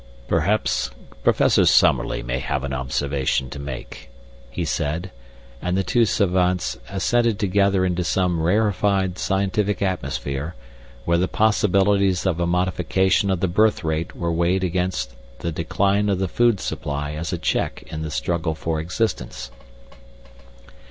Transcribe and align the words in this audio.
"Perhaps 0.27 0.89
Professor 1.23 1.63
Summerlee 1.63 2.23
may 2.23 2.39
have 2.39 2.63
an 2.63 2.73
observation 2.73 3.51
to 3.51 3.59
make," 3.59 4.09
he 4.49 4.65
said, 4.65 5.11
and 5.61 5.77
the 5.77 5.83
two 5.83 6.05
savants 6.05 6.75
ascended 6.89 7.37
together 7.37 7.85
into 7.85 8.03
some 8.03 8.41
rarefied 8.41 9.19
scientific 9.19 9.79
atmosphere, 9.83 10.55
where 11.05 11.19
the 11.19 11.27
possibilities 11.27 12.25
of 12.25 12.39
a 12.39 12.47
modification 12.47 13.29
of 13.29 13.41
the 13.41 13.47
birth 13.47 13.83
rate 13.83 14.15
were 14.15 14.31
weighed 14.31 14.63
against 14.63 15.13
the 15.37 15.51
decline 15.51 16.09
of 16.09 16.17
the 16.17 16.27
food 16.27 16.59
supply 16.59 17.11
as 17.11 17.31
a 17.31 17.37
check 17.37 17.83
in 17.85 18.01
the 18.01 18.09
struggle 18.09 18.55
for 18.55 18.79
existence. 18.79 19.51